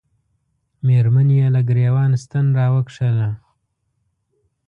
مېرمنې 0.85 1.35
یې 1.39 1.47
له 1.55 1.61
ګرېوان 1.69 2.11
ستن 2.23 2.45
را 2.57 2.67
وکښله. 2.73 3.29